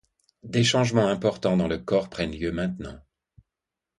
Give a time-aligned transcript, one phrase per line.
[0.41, 2.99] Des changements importants dans le corps prennent lieu maintenant.